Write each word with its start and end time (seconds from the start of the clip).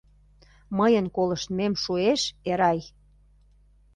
Мыйын 0.77 1.05
колыштмем 1.15 1.73
шуэш, 1.83 2.21
Эрай? 2.51 2.79